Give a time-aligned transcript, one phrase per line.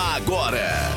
[0.00, 0.96] Agora,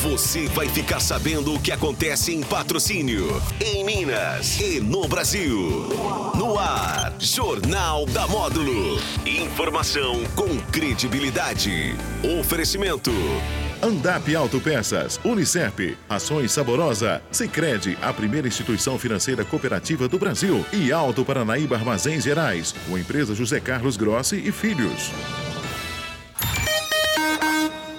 [0.00, 5.88] você vai ficar sabendo o que acontece em patrocínio, em Minas e no Brasil.
[6.36, 9.00] No ar, Jornal da Módulo.
[9.26, 11.96] Informação com credibilidade.
[12.40, 13.10] Oferecimento.
[13.82, 21.24] Andap Autopeças, Unicep, Ações Saborosa, Sicredi, a primeira instituição financeira cooperativa do Brasil e Alto
[21.24, 25.10] Paranaíba Armazéns Gerais, com a empresa José Carlos Grossi e Filhos.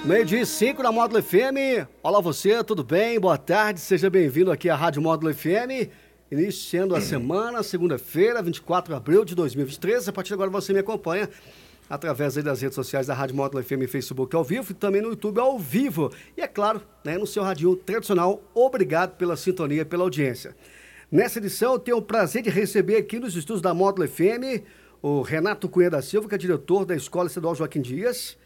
[0.07, 1.85] Meio dia 5 na Módulo FM.
[2.01, 3.19] Olá você, tudo bem?
[3.19, 5.91] Boa tarde, seja bem-vindo aqui à Rádio Módulo FM.
[6.31, 10.07] Iniciando a semana, segunda-feira, 24 de abril de 2023.
[10.07, 11.29] A partir de agora você me acompanha
[11.89, 15.09] através das redes sociais da Rádio Módulo FM e Facebook ao vivo e também no
[15.09, 16.09] YouTube ao vivo.
[16.37, 18.41] E é claro, né, no seu radinho tradicional.
[18.55, 20.55] Obrigado pela sintonia, pela audiência.
[21.11, 24.63] Nessa edição eu tenho o prazer de receber aqui nos estúdios da Módulo FM
[25.01, 28.37] o Renato Cunha da Silva, que é diretor da Escola Estadual Joaquim Dias.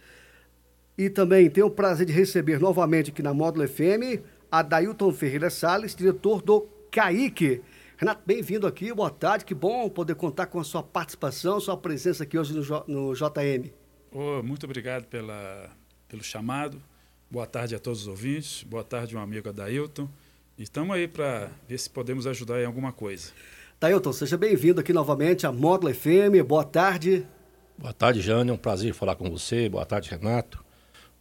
[0.98, 5.49] E também tenho o prazer de receber novamente aqui na Módulo FM a Dailton Ferreira
[5.49, 7.62] Salles, diretor do CAIC.
[7.98, 12.24] Renato, bem-vindo aqui, boa tarde, que bom poder contar com a sua participação, sua presença
[12.24, 13.71] aqui hoje no, J, no JM.
[14.12, 15.70] Oh, muito obrigado pela,
[16.10, 16.82] pelo chamado,
[17.29, 20.10] boa tarde a todos os ouvintes, boa tarde, um amigo Adailton.
[20.57, 23.32] Estamos aí para ver se podemos ajudar em alguma coisa.
[23.79, 27.26] Dailton, seja bem-vindo aqui novamente à Módulo FM, boa tarde.
[27.77, 30.62] Boa tarde, Jânio, é um prazer falar com você, boa tarde, Renato.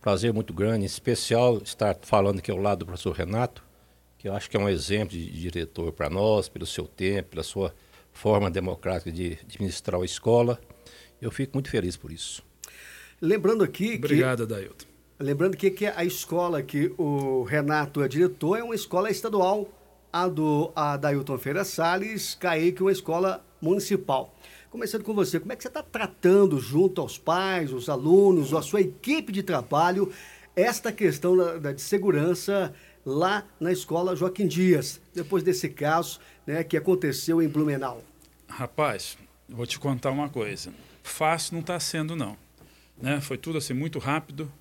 [0.01, 3.63] Prazer muito grande, em especial estar falando aqui ao lado do professor Renato,
[4.17, 7.43] que eu acho que é um exemplo de diretor para nós, pelo seu tempo, pela
[7.43, 7.75] sua
[8.11, 10.59] forma democrática de administrar a escola.
[11.21, 12.43] Eu fico muito feliz por isso.
[13.21, 14.55] Lembrando aqui Obrigado, que...
[14.55, 14.87] Dailton.
[15.19, 19.69] Lembrando que, que a escola que o Renato é diretor é uma escola estadual,
[20.11, 24.35] a do a Dailton Feira Salles, Kaique, uma escola municipal.
[24.71, 28.63] Começando com você, como é que você está tratando junto aos pais, os alunos, a
[28.63, 30.13] sua equipe de trabalho,
[30.55, 32.73] esta questão da, da, de segurança
[33.05, 38.05] lá na escola Joaquim Dias, depois desse caso né, que aconteceu em Blumenau?
[38.47, 40.73] Rapaz, vou te contar uma coisa.
[41.03, 42.37] Fácil não está sendo, não.
[42.97, 43.21] Né?
[43.21, 44.53] Foi tudo assim muito rápido.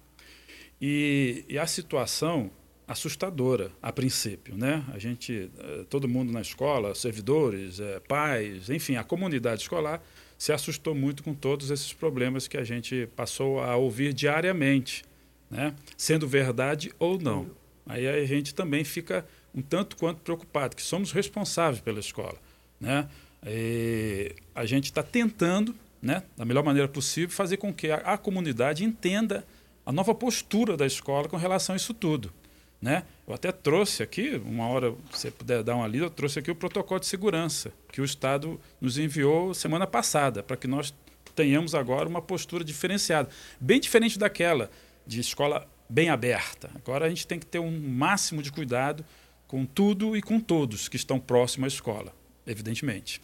[0.81, 2.50] E, e a situação
[2.89, 4.83] assustadora a princípio, né?
[4.91, 10.01] A gente, eh, todo mundo na escola, servidores, eh, pais, enfim, a comunidade escolar
[10.39, 15.03] se assustou muito com todos esses problemas que a gente passou a ouvir diariamente,
[15.51, 15.75] né?
[15.95, 17.51] Sendo verdade ou não.
[17.85, 19.23] Aí a gente também fica
[19.53, 22.38] um tanto quanto preocupado, que somos responsáveis pela escola,
[22.79, 23.07] né?
[23.45, 28.17] E a gente está tentando, né, da melhor maneira possível, fazer com que a, a
[28.17, 29.45] comunidade entenda
[29.85, 32.33] a nova postura da escola com relação a isso tudo.
[32.81, 33.03] Né?
[33.28, 36.56] Eu até trouxe aqui, uma hora, você puder dar uma lida, eu trouxe aqui o
[36.56, 40.94] protocolo de segurança que o Estado nos enviou semana passada, para que nós
[41.35, 43.29] tenhamos agora uma postura diferenciada,
[43.59, 44.69] bem diferente daquela
[45.06, 46.69] de escola bem aberta.
[46.75, 49.03] Agora a gente tem que ter um máximo de cuidado
[49.47, 52.13] com tudo e com todos que estão próximos à escola,
[52.45, 53.19] evidentemente.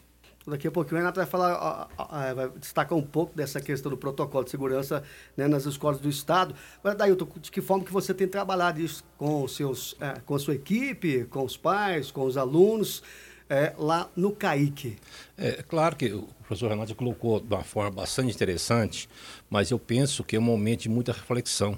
[0.47, 1.87] Daqui a pouquinho o Renato vai falar,
[2.35, 5.03] vai destacar um pouco dessa questão do protocolo de segurança
[5.35, 6.53] né, nas escolas do Estado.
[6.79, 10.35] Agora, Dailton, de que forma que você tem trabalhado isso com, os seus, é, com
[10.35, 13.01] a sua equipe, com os pais, com os alunos,
[13.49, 14.97] é, lá no CAIC?
[15.37, 19.09] É claro que o professor Renato colocou de uma forma bastante interessante,
[19.49, 21.77] mas eu penso que é um momento de muita reflexão.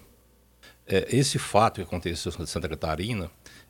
[0.85, 3.29] É, esse fato que aconteceu em Santa Catarina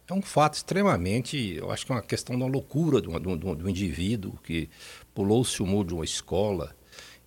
[0.09, 4.39] é um fato extremamente, eu acho que é uma questão da loucura do, do, indivíduo
[4.41, 4.69] que
[5.13, 6.73] pulou-se o muro de uma escola.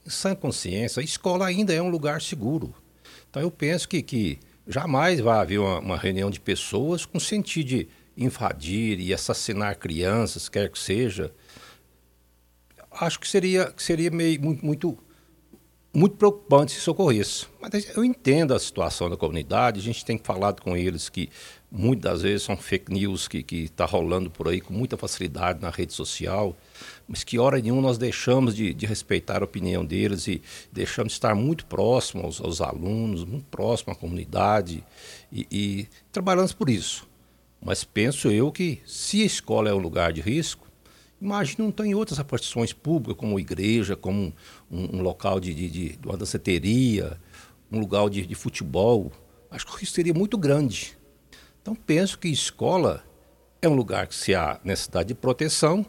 [0.07, 2.75] Em sã consciência, a escola ainda é um lugar seguro.
[3.29, 7.67] Então eu penso que, que jamais vai haver uma, uma reunião de pessoas com sentido
[7.67, 11.33] de invadir e assassinar crianças, quer que seja.
[12.91, 14.99] Acho que seria, que seria meio, muito, muito,
[15.93, 17.47] muito preocupante se isso ocorresse.
[17.61, 21.29] Mas eu entendo a situação da comunidade, a gente tem falado com eles que
[21.71, 25.93] muitas vezes são fake news que está rolando por aí com muita facilidade na rede
[25.93, 26.57] social,
[27.07, 30.43] mas que hora nenhuma nós deixamos de, de respeitar a opinião deles e
[30.73, 34.85] deixamos de estar muito próximos aos, aos alunos, muito próximo à comunidade
[35.33, 37.09] e, e trabalhamos por isso.
[37.63, 40.70] Mas penso eu que se a escola é um lugar de risco,
[41.21, 44.33] imagine não tem outras repartições públicas, como igreja, como
[44.71, 47.21] um, um local de, de, de, uma danceteria,
[47.71, 49.13] um lugar de, de futebol.
[49.51, 50.97] Acho que o risco seria muito grande.
[51.61, 53.05] Então penso que escola
[53.61, 55.85] é um lugar que se há necessidade de proteção,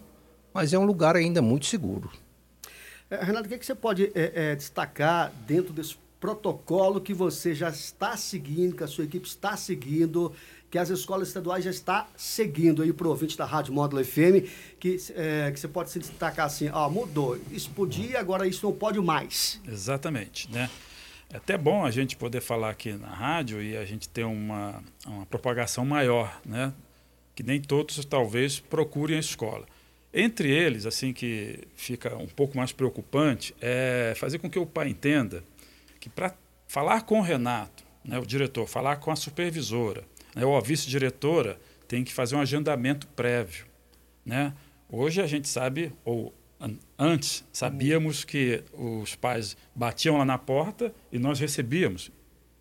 [0.54, 2.12] mas é um lugar ainda muito seguro.
[3.10, 7.14] É, Renato, o que, é que você pode é, é, destacar dentro desse protocolo que
[7.14, 10.32] você já está seguindo, que a sua equipe está seguindo,
[10.72, 14.48] que as escolas estaduais já está seguindo aí para o ouvinte da Rádio Módulo FM,
[14.80, 18.74] que, é, que você pode se destacar assim, ó, mudou, isso podia, agora isso não
[18.74, 19.60] pode mais.
[19.68, 20.70] Exatamente, né?
[21.30, 24.82] É até bom a gente poder falar aqui na rádio e a gente ter uma,
[25.06, 26.74] uma propagação maior, né?
[27.36, 29.66] Que nem todos talvez procurem a escola.
[30.14, 34.88] Entre eles, assim que fica um pouco mais preocupante, é fazer com que o pai
[34.88, 35.44] entenda
[36.00, 36.34] que para
[36.66, 40.04] falar com o Renato, né, o diretor, falar com a supervisora,
[40.36, 43.66] né, ou a vice-diretora, tem que fazer um agendamento prévio.
[44.26, 44.54] Né?
[44.90, 50.94] Hoje a gente sabe, ou an antes sabíamos que os pais batiam lá na porta
[51.12, 52.12] e nós recebíamos,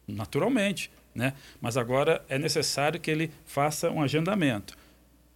[0.09, 0.91] naturalmente.
[1.15, 1.35] Né?
[1.61, 4.77] Mas agora é necessário que ele faça um agendamento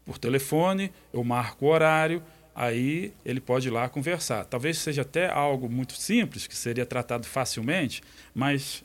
[0.04, 2.22] por telefone, eu marco o horário,
[2.54, 4.44] aí ele pode ir lá conversar.
[4.44, 8.02] Talvez seja até algo muito simples, que seria tratado facilmente,
[8.34, 8.84] mas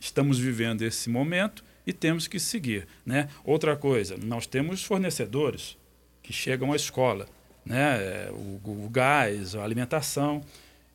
[0.00, 2.86] estamos vivendo esse momento e temos que seguir.
[3.04, 3.28] Né?
[3.44, 5.76] Outra coisa, nós temos fornecedores
[6.22, 7.26] que chegam à escola,
[7.64, 8.28] né?
[8.30, 10.42] o, o gás, a alimentação,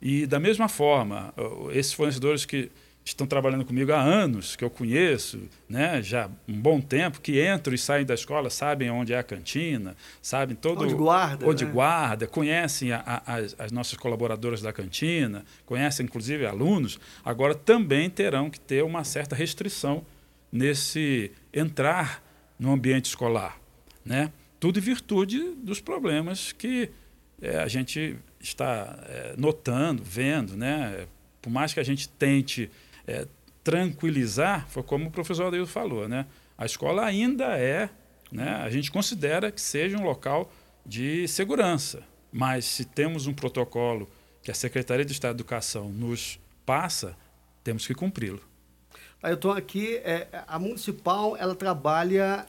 [0.01, 1.33] e da mesma forma,
[1.71, 2.71] esses fornecedores que
[3.03, 7.73] estão trabalhando comigo há anos, que eu conheço, né, já um bom tempo, que entram
[7.73, 11.71] e saem da escola, sabem onde é a cantina, sabem todo onde guarda, onde né?
[11.71, 16.99] guarda, conhecem a, a, as, as, nossas colaboradoras da cantina, conhecem inclusive alunos.
[17.25, 20.05] Agora também terão que ter uma certa restrição
[20.51, 22.23] nesse entrar
[22.59, 23.59] no ambiente escolar,
[24.05, 24.31] né?
[24.59, 26.91] Tudo em virtude dos problemas que
[27.41, 31.07] é, a gente está é, notando, vendo, né?
[31.41, 32.69] Por mais que a gente tente
[33.07, 33.25] é,
[33.63, 36.27] tranquilizar, foi como o professor Adeildo falou, né?
[36.57, 37.89] A escola ainda é,
[38.31, 38.55] né?
[38.57, 40.51] A gente considera que seja um local
[40.85, 44.09] de segurança, mas se temos um protocolo
[44.43, 47.17] que a Secretaria de Estado de Educação nos passa,
[47.63, 48.50] temos que cumpri-lo.
[49.23, 52.45] Eu estou aqui, é, a municipal ela trabalha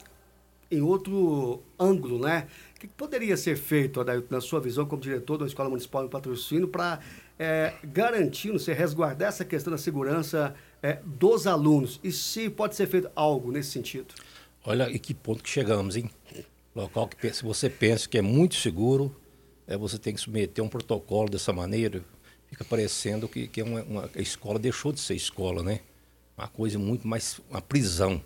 [0.71, 2.47] em outro ângulo, né?
[2.75, 6.67] O que poderia ser feito, na sua visão como diretor da Escola Municipal de Patrocínio,
[6.67, 6.99] para
[7.37, 11.99] é, garantindo, se resguardar essa questão da segurança é, dos alunos?
[12.03, 14.07] E se pode ser feito algo nesse sentido?
[14.65, 16.09] Olha, e que ponto que chegamos, hein?
[16.75, 19.15] Local que se você pensa que é muito seguro,
[19.67, 22.03] é, você tem que submeter um protocolo dessa maneira,
[22.47, 25.81] fica parecendo que, que é uma, uma, a escola deixou de ser escola, né?
[26.37, 28.21] Uma coisa muito mais, uma prisão.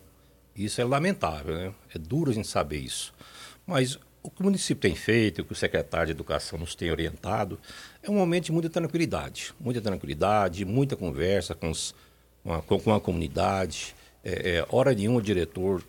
[0.55, 1.73] Isso é lamentável, né?
[1.93, 3.13] É duro a gente saber isso.
[3.65, 6.91] Mas o que o município tem feito, o que o secretário de Educação nos tem
[6.91, 7.59] orientado,
[8.01, 9.53] é um momento de muita tranquilidade.
[9.59, 11.93] Muita tranquilidade, muita conversa com, os,
[12.43, 13.95] com, a, com a comunidade.
[14.23, 15.83] É, é, hora nenhuma o diretor,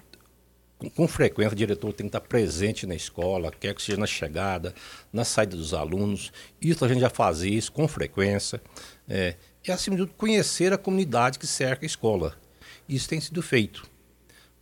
[0.78, 4.06] com, com, frequência, o diretor tem que estar presente na escola, quer que seja na
[4.06, 4.74] chegada,
[5.12, 6.32] na saída dos alunos.
[6.60, 8.60] Isso a gente já fazia isso com frequência.
[9.08, 9.34] É,
[9.66, 12.36] e, acima de tudo, conhecer a comunidade que cerca a escola.
[12.88, 13.86] Isso tem sido feito.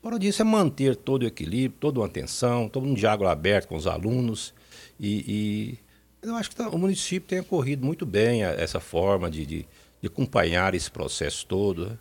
[0.02, 3.76] Fora disso, é manter todo o equilíbrio, toda uma atenção, todo um diálogo aberto com
[3.76, 4.54] os alunos.
[5.00, 5.78] E,
[6.22, 9.44] e eu acho que tá, o município tem ocorrido muito bem a, essa forma de,
[9.44, 9.68] de,
[10.00, 11.98] de, acompanhar esse processo todo.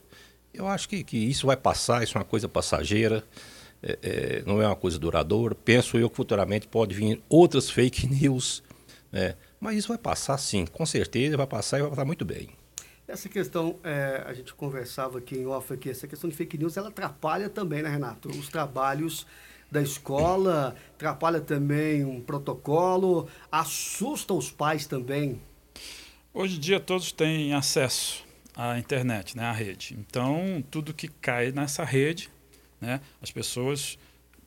[0.53, 3.23] Eu acho que, que isso vai passar, isso é uma coisa passageira,
[3.81, 5.55] é, é, não é uma coisa duradoura.
[5.55, 8.63] Penso eu que futuramente pode vir outras fake news,
[9.11, 9.35] né?
[9.59, 12.49] mas isso vai passar sim, com certeza vai passar e vai passar muito bem.
[13.07, 16.75] Essa questão, é, a gente conversava aqui em off aqui, essa questão de fake news,
[16.75, 18.29] ela atrapalha também, né, Renato?
[18.29, 19.27] Os trabalhos
[19.71, 25.39] da escola, atrapalha também um protocolo, assusta os pais também.
[26.33, 28.25] Hoje em dia todos têm acesso
[28.55, 29.95] à internet, né, à rede.
[29.99, 32.31] Então, tudo que cai nessa rede,
[32.81, 33.99] né, as pessoas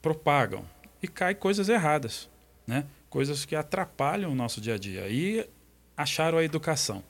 [0.02, 0.64] propagam
[1.00, 2.28] e cai coisas erradas,
[2.66, 2.84] né?
[3.08, 5.08] Coisas que atrapalham o nosso dia a dia.
[5.08, 5.48] E
[5.96, 7.02] acharam a educação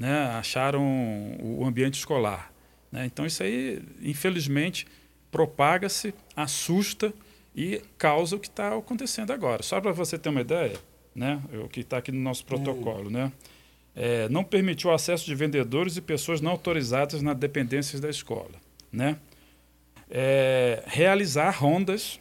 [0.00, 0.82] né, acharam
[1.42, 2.50] o ambiente escolar.
[2.90, 3.04] Né?
[3.04, 4.86] Então, isso aí, infelizmente,
[5.30, 7.12] propaga-se, assusta
[7.54, 9.62] e causa o que está acontecendo agora.
[9.62, 10.78] Só para você ter uma ideia,
[11.14, 13.10] né, o que está aqui no nosso protocolo, uhum.
[13.10, 13.32] né?
[13.94, 18.54] É, não permitiu o acesso de vendedores e pessoas não autorizadas nas dependências da escola.
[18.90, 19.18] Né?
[20.08, 22.18] É, realizar rondas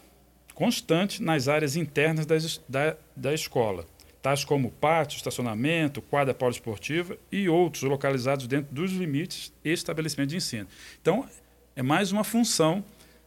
[0.54, 3.86] constantes nas áreas internas das, da, da escola
[4.22, 10.38] tais como pátio, estacionamento, quadra poliesportiva e outros localizados dentro dos limites e estabelecimento de
[10.38, 10.68] ensino.
[11.02, 11.28] Então,
[11.76, 12.84] é mais uma função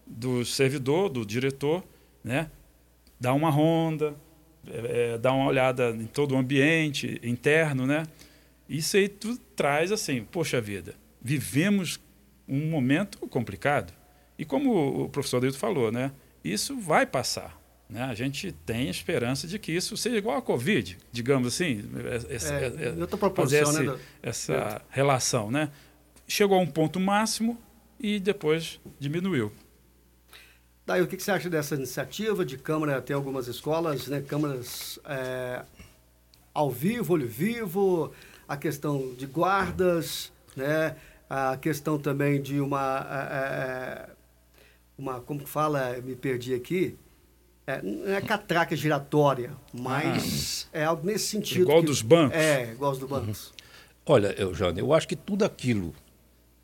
[0.06, 1.82] do servidor, do diretor,
[2.22, 2.50] né?
[3.18, 4.16] dar uma ronda,
[4.66, 8.04] é, é, dar uma olhada em todo o ambiente interno, né?
[8.68, 9.08] Isso aí
[9.54, 12.00] traz assim, poxa vida, vivemos
[12.48, 13.92] um momento complicado.
[14.36, 16.10] E como o professor Adelto falou, né?
[16.42, 17.61] Isso vai passar.
[17.92, 18.02] Né?
[18.04, 21.84] A gente tem esperança de que isso seja igual à Covid, digamos assim,
[22.30, 25.50] essa, é, é, fazer essa, né, essa relação.
[25.50, 25.70] Né?
[26.26, 27.60] Chegou a um ponto máximo
[28.00, 29.52] e depois diminuiu.
[30.86, 33.00] Daí, o que, que, você acha dessa iniciativa de câmara?
[33.02, 35.62] Tem algumas escolas, né, câmaras é,
[36.54, 38.10] ao vivo, olho vivo,
[38.48, 40.96] a questão de guardas, né,
[41.28, 44.10] a questão também de uma, é, é,
[44.96, 46.96] uma como que fala, me perdi aqui,
[47.66, 51.62] é, não é catraca giratória, mas ah, é algo nesse sentido.
[51.62, 52.36] Igual que, dos bancos?
[52.36, 53.46] É, igual dos bancos.
[53.48, 53.52] Uhum.
[54.06, 55.94] Olha, Eugênio, eu acho que tudo aquilo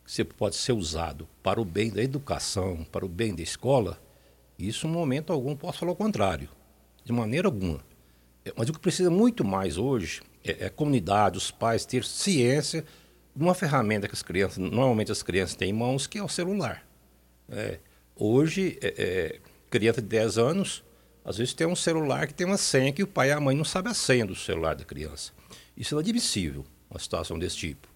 [0.05, 4.01] que pode ser usado para o bem da educação, para o bem da escola,
[4.59, 6.49] isso, em momento algum, posso falar o contrário.
[7.05, 7.81] De maneira alguma.
[8.45, 12.05] É, mas o que precisa muito mais hoje é, é a comunidade, os pais ter
[12.05, 12.85] ciência
[13.37, 16.29] de uma ferramenta que as crianças, normalmente as crianças têm em mãos, que é o
[16.29, 16.85] celular.
[17.49, 17.79] É,
[18.17, 19.41] hoje, é, é,
[19.71, 20.83] criança de 10 anos,
[21.29, 23.55] às vezes tem um celular que tem uma senha que o pai e a mãe
[23.55, 25.31] não sabem a senha do celular da criança.
[25.77, 27.87] Isso é admissível, uma situação desse tipo.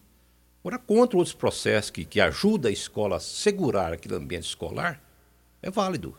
[0.60, 5.02] Agora, contra outros processos que, que ajudam a escola a segurar aquele ambiente escolar,
[5.62, 6.14] é válido.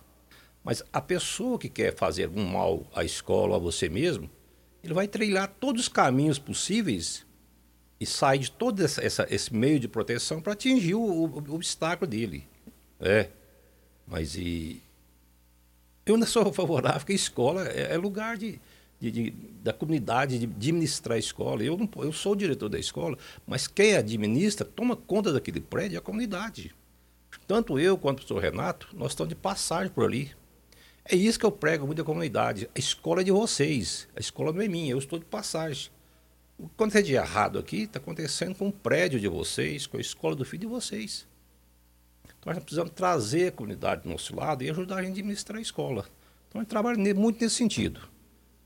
[0.64, 4.28] Mas a pessoa que quer fazer algum mal à escola a você mesmo,
[4.84, 7.28] ele vai trilhar todos os caminhos possíveis
[8.00, 11.54] e sai de todo essa, essa, esse meio de proteção para atingir o, o, o,
[11.54, 12.48] obstáculo dele.
[13.00, 13.30] É.
[14.08, 14.82] Mas e.
[16.06, 18.60] Eu não sou favorável, porque a escola é, é lugar de,
[19.00, 19.32] de, de,
[19.64, 21.64] da comunidade de administrar a escola.
[21.64, 23.18] Eu, não, eu sou o diretor da escola,
[23.48, 26.74] mas quem administra toma conta daquele prédio é a comunidade.
[27.48, 30.32] Tanto eu quanto o professor Renato, nós estamos de passagem por ali.
[31.06, 32.70] É isso que eu prego muito à comunidade.
[32.74, 34.08] A escola é de vocês.
[34.16, 35.92] A escola não é minha, eu estou de passagem.
[36.78, 40.36] Quando é de errado aqui, está acontecendo com o prédio de vocês, com a escola
[40.36, 41.28] do filho de vocês.
[42.44, 45.58] Então nós precisamos trazer a comunidade do nosso lado e ajudar a gente a administrar
[45.58, 46.06] a escola.
[46.50, 48.02] Então eu trabalho muito nesse sentido.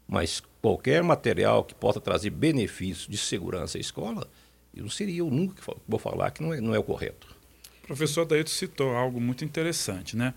[0.08, 4.28] Mas qualquer material que possa trazer benefícios de segurança à escola,
[4.74, 7.28] eu não seria, eu nunca vou falar que não é, não é o correto.
[7.84, 10.34] O professor Daíto citou algo muito interessante, né?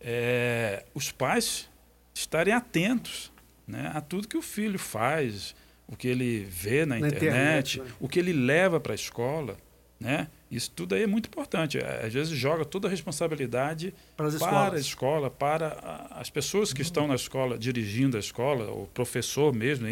[0.00, 1.70] É, os pais
[2.12, 3.30] estarem atentos
[3.64, 5.54] né, a tudo que o filho faz,
[5.86, 7.96] o que ele vê na, na internet, internet né?
[8.00, 9.56] o que ele leva para a escola,
[10.02, 10.28] né?
[10.50, 11.78] Isso tudo aí é muito importante.
[11.78, 16.82] É, às vezes joga toda a responsabilidade para, para a escola, para as pessoas que
[16.82, 19.86] estão na escola, dirigindo a escola, o professor mesmo,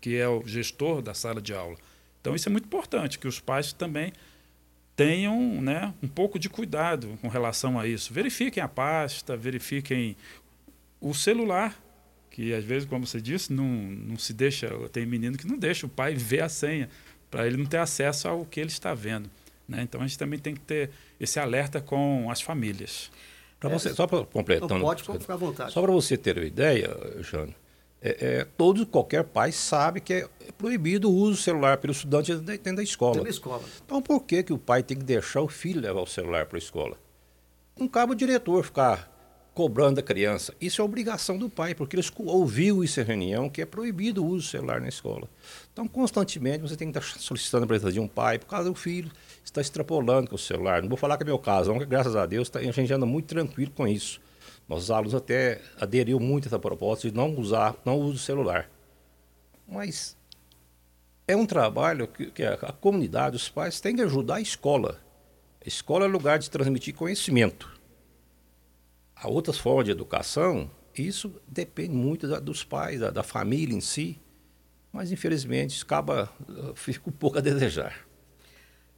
[0.00, 1.76] que é o gestor da sala de aula.
[2.20, 4.12] Então isso é muito importante, que os pais também
[4.96, 8.12] tenham né, um pouco de cuidado com relação a isso.
[8.12, 10.16] Verifiquem a pasta, verifiquem
[11.00, 11.78] o celular,
[12.30, 14.68] que às vezes, como você disse, não, não se deixa.
[14.90, 16.88] Tem menino que não deixa o pai ver a senha,
[17.30, 19.30] para ele não ter acesso ao que ele está vendo.
[19.68, 19.82] Né?
[19.82, 23.10] Então a gente também tem que ter esse alerta com as famílias.
[23.58, 24.80] Para você, é, só para completando.
[24.80, 25.72] Pode, pode ficar à vontade.
[25.72, 27.54] Só para você ter uma ideia, Jânio,
[28.02, 32.34] é, é, todo, qualquer pai sabe que é proibido o uso do celular pelo estudante
[32.34, 33.14] dentro da escola.
[33.14, 33.62] Dentro da escola.
[33.84, 36.56] Então por que, que o pai tem que deixar o filho levar o celular para
[36.56, 36.98] a escola?
[37.76, 39.15] Não cabe o diretor ficar
[39.56, 40.52] cobrando da criança.
[40.60, 44.26] Isso é obrigação do pai, porque ele ouviu isso em reunião, que é proibido o
[44.26, 45.26] uso do celular na escola.
[45.72, 48.74] Então, constantemente, você tem que estar solicitando a presença de um pai, por causa do
[48.74, 49.10] filho,
[49.42, 50.82] está extrapolando com o celular.
[50.82, 52.92] Não vou falar que é meu caso, não, que graças a Deus tá, a gente
[52.92, 54.20] anda muito tranquilo com isso.
[54.68, 58.68] Nossos alunos até aderiu muito a essa proposta de não usar, não uso celular.
[59.66, 60.18] Mas
[61.26, 65.00] é um trabalho que, que a, a comunidade, os pais, têm que ajudar a escola.
[65.64, 67.75] A escola é lugar de transmitir conhecimento
[69.16, 73.80] Há outras formas de educação, isso depende muito da, dos pais, da, da, família em
[73.80, 74.20] si,
[74.92, 76.30] mas infelizmente acaba,
[76.76, 78.06] fica um pouco a desejar.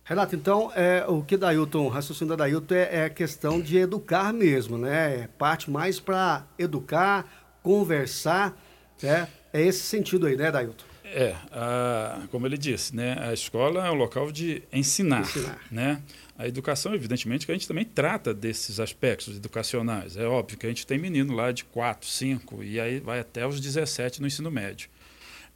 [0.05, 4.33] Renato, então, é, o que Dailton, o raciocínio da Dailton é, é questão de educar
[4.33, 5.23] mesmo, né?
[5.23, 8.59] É parte mais para educar, conversar,
[9.03, 9.29] né?
[9.53, 10.88] É esse sentido aí, né, Dailton?
[11.13, 15.61] É, a, como ele disse, né, a escola é um local de ensinar, ensinar.
[15.71, 16.03] né?
[16.37, 20.17] A educação, evidentemente, que a gente também trata desses aspectos educacionais.
[20.17, 23.45] É óbvio que a gente tem menino lá de 4, 5 e aí vai até
[23.45, 24.89] os 17 no ensino médio.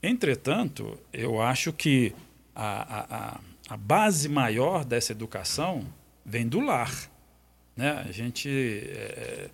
[0.03, 2.13] Entretanto, eu acho que
[2.53, 5.87] a, a, a base maior dessa educação
[6.27, 6.93] vem do lar.
[7.77, 8.05] Né?
[8.05, 9.51] A gente é,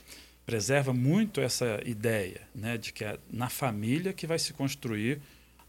[0.47, 5.21] preserva muito essa ideia né, de que é na família que vai se construir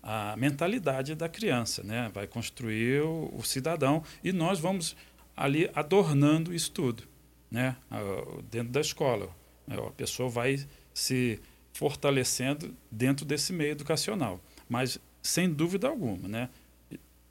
[0.02, 2.10] a mentalidade da criança, né?
[2.14, 4.96] vai construir o, o cidadão e nós vamos
[5.36, 7.04] ali adornando isso tudo,
[7.52, 7.76] né?
[8.50, 9.30] dentro da escola.
[9.68, 11.40] A pessoa vai se
[11.74, 14.40] fortalecendo dentro desse meio educacional.
[14.68, 16.50] Mas, sem dúvida alguma, né?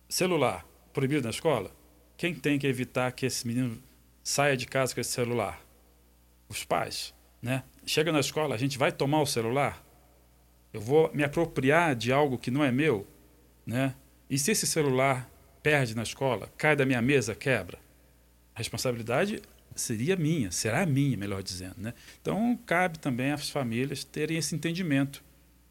[0.09, 1.71] celular proibido na escola?
[2.17, 3.81] Quem tem que evitar que esse menino
[4.23, 5.63] saia de casa com esse celular?
[6.49, 7.15] Os pais.
[7.41, 7.63] Né?
[7.87, 9.85] Chega na escola, a gente vai tomar o celular?
[10.73, 13.07] Eu vou me apropriar de algo que não é meu?
[13.67, 13.95] Né?
[14.29, 15.29] E se esse celular
[15.63, 17.79] perde na escola, cai da minha mesa, quebra?
[18.55, 19.41] a responsabilidade
[19.77, 21.77] seria minha, será minha, melhor dizendo.
[21.79, 21.95] Né?
[22.21, 25.23] Então, cabe também às famílias terem esse entendimento.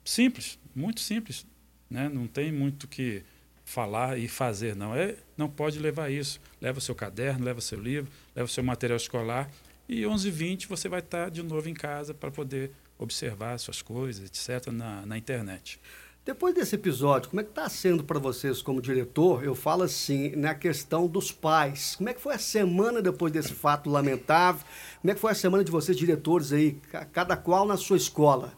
[0.05, 1.45] Simples, muito simples.
[1.89, 2.07] Né?
[2.07, 3.23] Não tem muito que
[3.65, 4.95] falar e fazer, não.
[4.95, 6.39] É, não pode levar isso.
[6.61, 9.51] Leva o seu caderno, leva o seu livro, leva o seu material escolar
[9.89, 14.71] e 11h20 você vai estar de novo em casa para poder observar suas coisas, etc.,
[14.71, 15.79] na, na internet.
[16.27, 19.45] Depois desse episódio, como é que está sendo para vocês como diretor?
[19.45, 21.95] Eu falo assim, na questão dos pais.
[21.95, 24.61] Como é que foi a semana depois desse fato lamentável?
[24.99, 26.81] Como é que foi a semana de vocês, diretores aí,
[27.13, 28.51] cada qual na sua escola?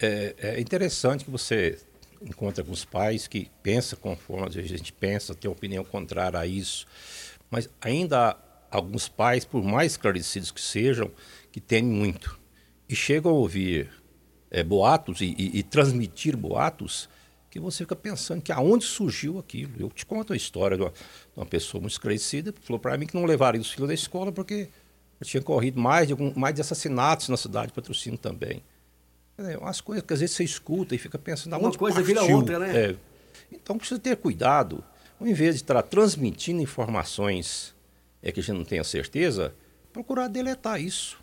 [0.00, 1.78] É, é interessante que você
[2.22, 6.86] encontra alguns pais que pensam conforme a gente pensa, tem opinião contrária a isso.
[7.50, 8.36] Mas ainda há
[8.70, 11.10] alguns pais, por mais esclarecidos que sejam,
[11.52, 12.38] que temem muito.
[12.88, 13.90] E chegam a ouvir
[14.50, 17.08] é, boatos e, e, e, transmitir boatos
[17.50, 19.72] que você fica pensando que aonde surgiu aquilo.
[19.78, 20.96] Eu te conto a história de uma, de
[21.36, 24.32] uma pessoa muito esclarecida que falou para mim que não levaria os filhos da escola
[24.32, 24.68] porque
[25.22, 28.62] tinha corrido mais de, algum, mais de assassinatos na cidade de patrocínio também.
[29.36, 32.22] É, umas coisas que às vezes você escuta e fica pensando Uma coisa partiu.
[32.22, 32.90] vira outra, né?
[32.90, 32.96] É.
[33.52, 34.82] Então precisa ter cuidado.
[35.20, 37.74] Ao invés de estar transmitindo informações
[38.22, 39.54] é, que a gente não tenha certeza,
[39.92, 41.18] procurar deletar isso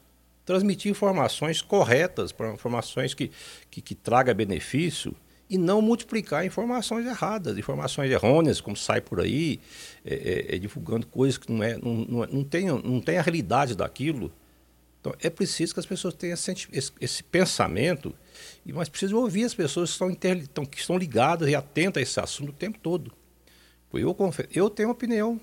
[0.46, 3.32] transmitir informações corretas, informações que,
[3.70, 5.16] que, que traga benefício
[5.50, 9.60] e não multiplicar informações erradas, informações errôneas, como sai por aí,
[10.04, 13.22] é, é, é, divulgando coisas que não, é, não, não, não, tem, não tem a
[13.22, 14.32] realidade daquilo.
[15.00, 18.16] Então, é preciso que as pessoas tenham esse, esse, esse pensamento,
[18.66, 22.50] mas precisa ouvir as pessoas que estão, que estão ligadas e atentas a esse assunto
[22.50, 23.12] o tempo todo.
[23.94, 24.18] Eu,
[24.52, 25.40] eu tenho opinião,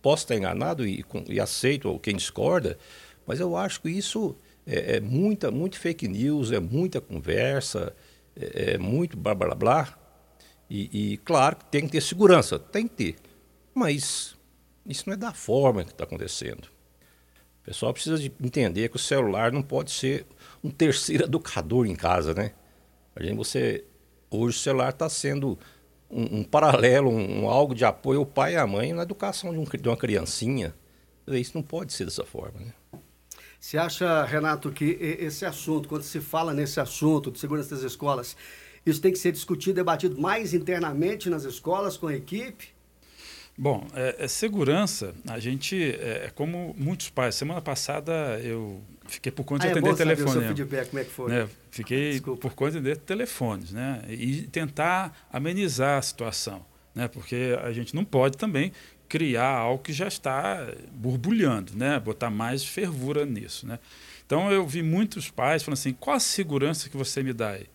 [0.00, 2.78] posso estar enganado e, e aceito quem discorda,
[3.26, 7.94] mas eu acho que isso é, é muita, muito fake news, é muita conversa,
[8.36, 9.98] é, é muito blá blá blá.
[10.68, 13.16] E, e, claro que tem que ter segurança, tem que ter.
[13.74, 14.34] Mas
[14.86, 16.68] isso não é da forma que está acontecendo.
[17.62, 20.26] O pessoal precisa de entender que o celular não pode ser
[20.62, 22.52] um terceiro educador em casa, né?
[23.14, 23.84] A gente, você,
[24.30, 25.58] hoje o celular está sendo
[26.10, 29.52] um, um paralelo, um, um, algo de apoio ao pai e à mãe na educação
[29.52, 30.74] de, um, de uma criancinha.
[31.28, 32.72] Isso não pode ser dessa forma, né?
[33.64, 38.36] Você acha, Renato, que esse assunto, quando se fala nesse assunto de segurança das escolas,
[38.84, 42.68] isso tem que ser discutido, debatido mais internamente nas escolas, com a equipe?
[43.56, 47.36] Bom, é, é segurança, a gente, é, é, como muitos pais.
[47.36, 50.28] Semana passada eu fiquei por conta ah, de é atender telefone.
[50.28, 51.30] Saber o seu feedback, como é que foi?
[51.30, 51.48] Né?
[51.70, 52.42] Fiquei Desculpa.
[52.42, 54.02] por conta de atender telefones, né?
[54.10, 57.08] E tentar amenizar a situação, né?
[57.08, 58.72] Porque a gente não pode também
[59.08, 61.98] criar algo que já está borbulhando, né?
[62.00, 63.66] botar mais fervura nisso.
[63.66, 63.78] Né?
[64.26, 67.66] Então eu vi muitos pais falando assim: qual a segurança que você me dá aí?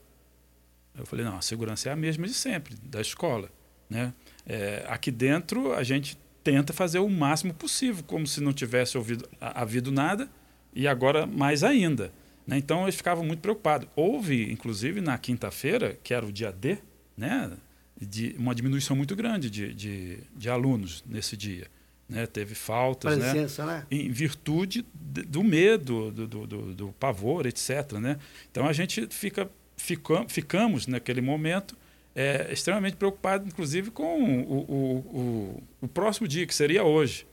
[0.97, 3.49] Eu falei: não, a segurança é a mesma de sempre, da escola.
[3.89, 4.13] Né?
[4.45, 9.27] É, aqui dentro a gente tenta fazer o máximo possível, como se não tivesse ouvido,
[9.39, 10.29] havido nada,
[10.73, 12.11] e agora mais ainda.
[12.45, 12.57] Né?
[12.57, 13.87] Então eles ficavam muito preocupados.
[13.95, 16.79] Houve, inclusive, na quinta-feira, que era o dia D,
[17.15, 17.51] né?
[17.99, 21.67] De uma diminuição muito grande de, de, de alunos nesse dia.
[22.07, 22.25] Né?
[22.25, 23.31] Teve faltas, né?
[23.31, 23.85] Presença, né?
[23.91, 27.93] Em virtude do medo, do, do, do, do, pavor, etc.
[27.93, 28.17] Né?
[28.51, 31.77] Então a gente fica, fica, ficamos naquele momento
[32.15, 37.27] é, extremamente preocupado, inclusive, com o, o, o, o, próximo dia, que seria hoje.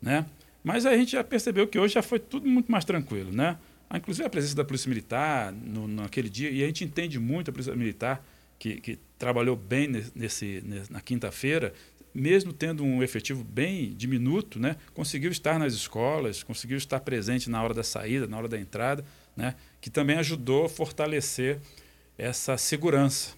[0.00, 0.24] Né?
[0.62, 3.32] Mas a gente já percebeu que hoje já foi tudo muito mais tranquilo.
[3.32, 3.58] Né?
[3.92, 7.52] Inclusive a presença da Polícia Militar no, naquele dia, e a gente entende muito a
[7.52, 8.24] Polícia Militar,
[8.58, 11.74] que, que trabalhou bem nesse, na quinta-feira,
[12.12, 17.62] mesmo tendo um efetivo bem diminuto, né, conseguiu estar nas escolas, conseguiu estar presente na
[17.62, 19.04] hora da saída, na hora da entrada,
[19.36, 21.60] né, que também ajudou a fortalecer
[22.16, 23.34] essa segurança.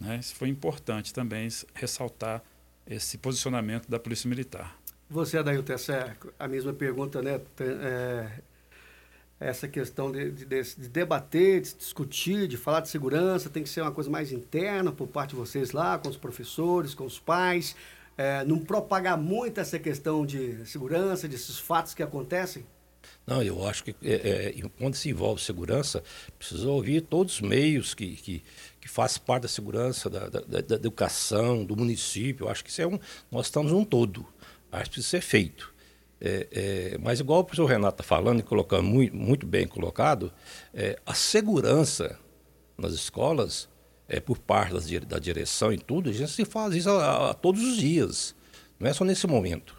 [0.00, 0.16] Né?
[0.18, 2.42] Isso foi importante também ressaltar
[2.86, 4.74] esse posicionamento da Polícia Militar.
[5.08, 7.40] Você, Adailton, essa a mesma pergunta, né?
[7.60, 8.28] É,
[9.38, 13.82] essa questão de, de, de, debater, de discutir, de falar de segurança, tem que ser
[13.82, 17.76] uma coisa mais interna por parte de vocês lá, com os professores, com os pais,
[18.16, 22.64] é, não propagar muito essa questão de segurança, desses fatos que acontecem?
[23.26, 26.02] Não, eu acho que é, é, quando se envolve segurança,
[26.38, 28.42] precisa ouvir todos os meios que, que,
[28.80, 32.46] que fazem parte da segurança, da, da, da, educação, do município.
[32.46, 32.98] Eu acho que isso é um.
[33.30, 34.26] Nós estamos um todo.
[34.70, 35.74] Acho que precisa ser feito.
[36.20, 40.32] É, é, mas igual o professor Renato está falando e colocando muito, muito bem colocado,
[40.72, 42.18] é, a segurança
[42.76, 43.68] nas escolas,
[44.08, 47.34] é, por parte das, da direção e tudo, a gente se faz isso a, a,
[47.34, 48.34] todos os dias,
[48.78, 49.76] não é só nesse momento.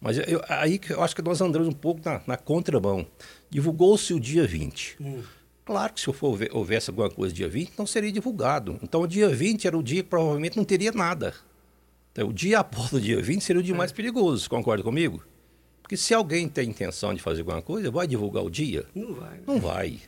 [0.00, 3.06] Mas eu, aí eu acho que nós andamos um pouco na, na contramão.
[3.48, 4.96] Divulgou-se o dia 20.
[5.00, 5.22] Hum.
[5.64, 8.80] Claro que se for, houvesse alguma coisa dia 20, não seria divulgado.
[8.82, 11.32] Então o dia 20 era o dia que provavelmente não teria nada.
[12.10, 13.78] Então, o dia após o dia 20 seria o dia é.
[13.78, 15.22] mais perigoso, concorda comigo?
[15.92, 18.86] Porque se alguém tem intenção de fazer alguma coisa, vai divulgar o dia?
[18.94, 19.30] Não vai.
[19.36, 19.42] Né?
[19.46, 20.00] Não vai.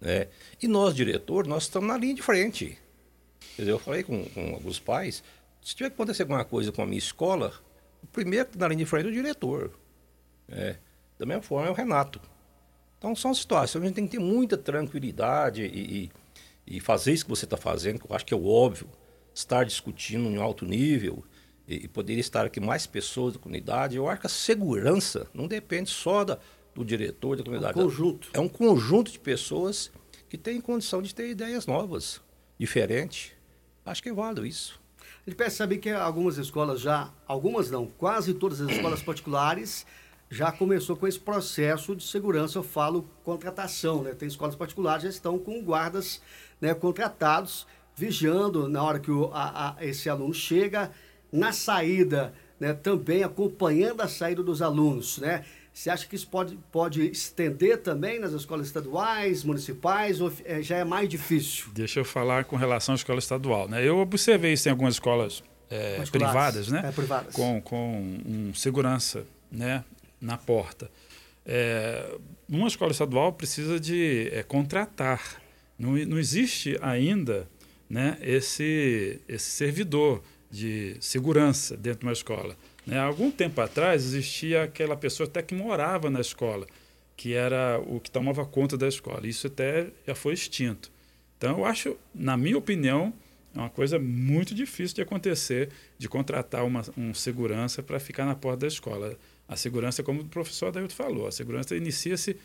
[0.00, 0.28] Né?
[0.62, 2.78] E nós, diretor, nós estamos na linha de frente.
[3.56, 5.20] Quer dizer, eu falei com, com alguns pais,
[5.60, 7.52] Se tiver que acontecer alguma coisa com a minha escola,
[8.04, 9.72] o primeiro que na linha de frente é o diretor.
[10.48, 10.76] É.
[11.18, 12.20] Da mesma forma é o Renato.
[12.96, 16.12] Então são situações, a gente tem que ter muita tranquilidade e,
[16.68, 18.88] e, e fazer isso que você está fazendo, que eu acho que é o óbvio,
[19.34, 21.24] estar discutindo em alto nível
[21.72, 23.96] e, e poderia estar aqui mais pessoas da comunidade.
[23.96, 26.38] Eu acho que a segurança não depende só da,
[26.74, 27.78] do diretor da comunidade.
[27.78, 28.28] É um conjunto.
[28.34, 29.90] É um conjunto de pessoas
[30.28, 32.20] que têm condição de ter ideias novas,
[32.58, 33.32] diferentes.
[33.84, 34.80] Acho que é válido isso.
[35.26, 39.86] A gente percebe que algumas escolas já, algumas não, quase todas as escolas particulares
[40.30, 44.14] já começou com esse processo de segurança, eu falo contratação, né?
[44.14, 46.22] Tem escolas particulares que já estão com guardas
[46.58, 50.90] né, contratados, vigiando na hora que o, a, a, esse aluno chega,
[51.32, 55.44] na saída, né, também acompanhando a saída dos alunos, né?
[55.72, 60.76] Você acha que isso pode, pode estender também nas escolas estaduais, municipais, ou é, já
[60.76, 61.70] é mais difícil?
[61.72, 63.66] Deixa eu falar com relação à escola estadual.
[63.66, 63.82] Né?
[63.82, 66.82] Eu observei isso em algumas escolas é, privadas, né?
[66.84, 67.34] É, privadas.
[67.34, 69.82] Com, com um segurança, né?
[70.22, 70.90] na porta.
[71.44, 72.16] É,
[72.48, 75.42] uma escola estadual precisa de contratar.
[75.78, 77.48] Não, não existe ainda
[77.90, 82.54] né, esse, esse servidor de segurança dentro de uma escola.
[82.86, 82.98] Né?
[82.98, 86.66] Algum tempo atrás existia aquela pessoa até que morava na escola,
[87.16, 89.26] que era o que tomava conta da escola.
[89.26, 90.92] Isso até já foi extinto.
[91.38, 93.14] Então, eu acho, na minha opinião,
[93.54, 98.34] é uma coisa muito difícil de acontecer, de contratar uma, um segurança para ficar na
[98.34, 99.16] porta da escola.
[99.48, 102.36] A segurança, como o professor Adailton falou, a segurança inicia-se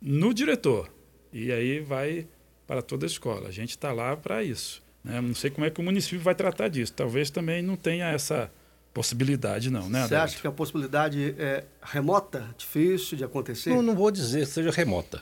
[0.00, 0.90] no diretor
[1.32, 2.28] e aí vai
[2.66, 3.48] para toda a escola.
[3.48, 4.83] A gente está lá para isso.
[5.04, 5.20] Né?
[5.20, 6.92] Não sei como é que o município vai tratar disso.
[6.92, 8.50] Talvez também não tenha essa
[8.92, 9.88] possibilidade, não.
[9.88, 13.70] Né, Você acha que a possibilidade é remota, difícil de acontecer?
[13.70, 15.20] Não, não vou dizer que seja remota.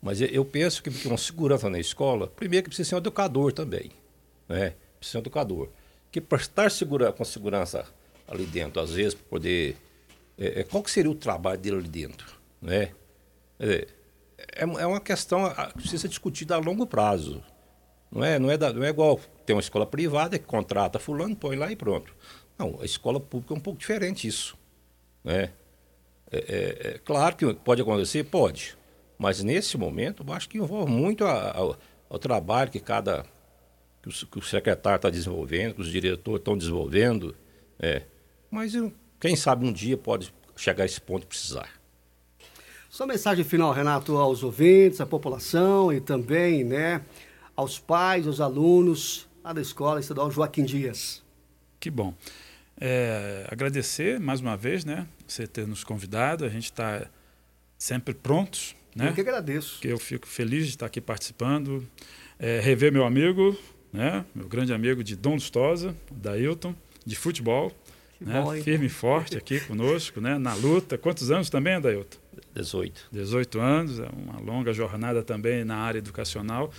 [0.00, 3.92] Mas eu penso que uma segurança na escola, primeiro que precisa ser um educador também.
[4.48, 4.74] Né?
[4.98, 5.68] Precisa ser um educador.
[6.10, 7.86] Que para estar segura, com segurança
[8.26, 9.76] ali dentro, às vezes, para poder
[10.38, 12.26] é, é, qual que seria o trabalho dele ali dentro?
[12.60, 12.90] Né?
[13.60, 13.86] É,
[14.56, 17.42] é, é uma questão que precisa ser discutida a longo prazo.
[18.12, 21.34] Não é, não, é da, não é igual ter uma escola privada que contrata fulano,
[21.34, 22.14] põe lá e pronto.
[22.58, 24.56] Não, a escola pública é um pouco diferente isso.
[25.24, 25.50] Né?
[26.30, 28.76] É, é, é claro que pode acontecer, pode.
[29.18, 31.24] Mas nesse momento, eu acho que envolve muito
[32.08, 33.24] o trabalho que cada
[34.02, 37.34] que o, que o secretário está desenvolvendo, que os diretores estão desenvolvendo.
[37.78, 38.02] É.
[38.50, 38.72] Mas
[39.20, 41.70] quem sabe um dia pode chegar a esse ponto e precisar.
[42.90, 47.00] Sua mensagem final, Renato, aos ouvintes, à população e também né,
[47.56, 51.22] aos pais, aos alunos lá da Escola Estadual Joaquim Dias.
[51.78, 52.14] Que bom.
[52.80, 55.06] É, agradecer mais uma vez, né?
[55.26, 56.44] Você ter nos convidado.
[56.44, 57.06] A gente está
[57.78, 58.74] sempre prontos.
[58.94, 59.08] Né?
[59.08, 59.80] Eu que agradeço.
[59.80, 61.86] Que eu fico feliz de estar aqui participando.
[62.38, 63.56] É, rever meu amigo,
[63.92, 64.24] né?
[64.34, 66.74] meu grande amigo de Dom Lustosa, Dailton,
[67.06, 67.72] de futebol
[68.20, 68.62] né?
[68.62, 70.38] firme e forte aqui conosco, né?
[70.38, 70.96] na luta.
[70.96, 72.18] Quantos anos também, Adailton?
[72.54, 73.08] 18.
[73.12, 76.72] 18 anos, é uma longa jornada também na área educacional.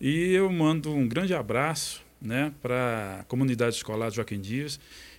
[0.00, 4.78] E eu mando um grande abraço né, para a comunidade escolar Joaquim Dias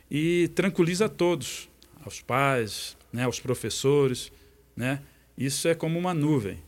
[0.10, 1.70] e tranquiliza a todos,
[2.04, 4.32] aos pais, né, aos professores.
[4.76, 5.02] Né?
[5.38, 6.60] Isso é como uma nuvem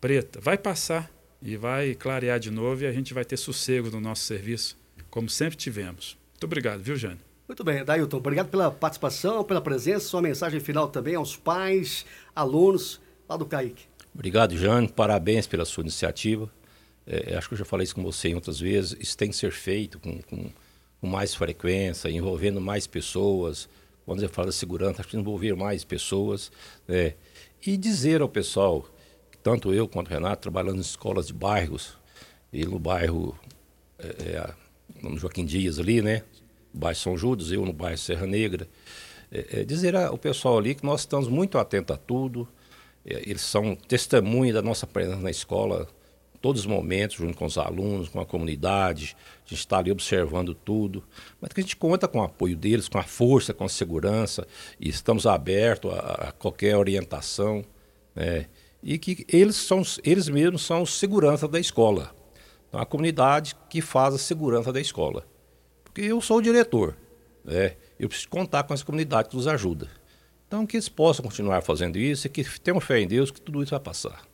[0.00, 0.40] preta.
[0.40, 1.10] Vai passar
[1.42, 4.78] e vai clarear de novo e a gente vai ter sossego no nosso serviço,
[5.10, 6.16] como sempre tivemos.
[6.32, 7.18] Muito obrigado, viu, Jânio?
[7.48, 13.00] Muito bem, Dailton, obrigado pela participação, pela presença, sua mensagem final também aos pais, alunos
[13.28, 13.82] lá do CAIC.
[14.14, 16.50] Obrigado, Jane, parabéns pela sua iniciativa.
[17.06, 19.36] É, acho que eu já falei isso com você em outras vezes, isso tem que
[19.36, 20.50] ser feito com, com,
[21.00, 23.68] com mais frequência, envolvendo mais pessoas.
[24.04, 26.50] Quando você fala de segurança, acho que envolver mais pessoas.
[26.86, 27.14] Né?
[27.64, 28.88] E dizer ao pessoal,
[29.42, 31.96] tanto eu quanto o Renato, trabalhando em escolas de bairros,
[32.52, 33.36] e no bairro
[33.98, 34.54] é, é,
[35.02, 36.22] no Joaquim Dias ali, né?
[36.72, 38.68] bairro São Judas, eu no bairro Serra Negra.
[39.30, 42.48] É, é dizer ao pessoal ali que nós estamos muito atentos a tudo,
[43.04, 45.88] é, eles são testemunha da nossa presença na escola
[46.42, 50.54] todos os momentos, junto com os alunos, com a comunidade, a gente está ali observando
[50.54, 51.04] tudo,
[51.40, 54.46] mas que a gente conta com o apoio deles, com a força, com a segurança,
[54.78, 57.64] e estamos abertos a, a qualquer orientação,
[58.14, 58.46] né?
[58.82, 62.12] e que eles, são, eles mesmos são segurança da escola.
[62.68, 65.24] Então, a comunidade que faz a segurança da escola.
[65.84, 66.96] Porque eu sou o diretor,
[67.44, 67.76] né?
[68.00, 69.88] eu preciso contar com essa comunidade que nos ajuda.
[70.48, 73.62] Então, que eles possam continuar fazendo isso e que tenham fé em Deus que tudo
[73.62, 74.31] isso vai passar.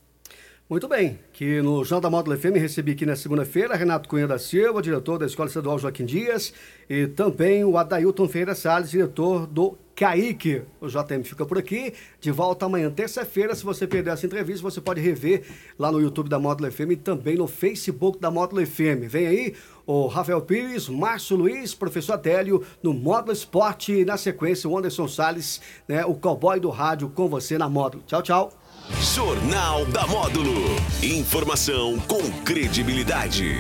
[0.70, 4.38] Muito bem, que no Jornal da Módulo FM recebi aqui na segunda-feira Renato Cunha da
[4.38, 6.52] Silva, diretor da Escola Estadual Joaquim Dias,
[6.90, 10.61] e também o Adailton Ferreira Salles, diretor do Kaique.
[10.78, 11.94] O JM fica por aqui.
[12.20, 13.54] De volta amanhã, terça-feira.
[13.54, 15.42] Se você perder essa entrevista, você pode rever
[15.78, 19.09] lá no YouTube da Módulo FM e também no Facebook da Módulo FM.
[19.09, 19.54] Vem aí
[19.87, 23.92] o Rafael Pires, Márcio Luiz, professor Adélio, no Módulo Esporte.
[24.00, 28.04] E na sequência, o Anderson Salles, né, o cowboy do rádio, com você na Módulo.
[28.07, 28.52] Tchau, tchau.
[28.96, 30.77] Jornal da Módulo.
[31.03, 33.57] Informação com credibilidade.